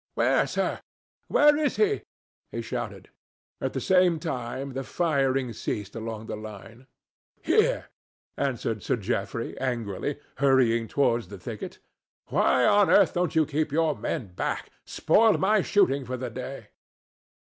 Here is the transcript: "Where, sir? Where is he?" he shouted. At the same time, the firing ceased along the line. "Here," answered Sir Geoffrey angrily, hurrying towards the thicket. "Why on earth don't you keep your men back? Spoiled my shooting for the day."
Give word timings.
"Where, 0.15 0.47
sir? 0.47 0.81
Where 1.27 1.55
is 1.55 1.75
he?" 1.75 2.01
he 2.51 2.63
shouted. 2.63 3.11
At 3.61 3.73
the 3.73 3.79
same 3.79 4.17
time, 4.17 4.73
the 4.73 4.83
firing 4.83 5.53
ceased 5.53 5.95
along 5.95 6.25
the 6.25 6.35
line. 6.35 6.87
"Here," 7.43 7.85
answered 8.35 8.81
Sir 8.81 8.95
Geoffrey 8.95 9.55
angrily, 9.59 10.19
hurrying 10.37 10.87
towards 10.87 11.27
the 11.27 11.37
thicket. 11.37 11.77
"Why 12.29 12.65
on 12.65 12.89
earth 12.89 13.13
don't 13.13 13.35
you 13.35 13.45
keep 13.45 13.71
your 13.71 13.95
men 13.95 14.29
back? 14.33 14.71
Spoiled 14.87 15.39
my 15.39 15.61
shooting 15.61 16.03
for 16.03 16.17
the 16.17 16.31
day." 16.31 16.69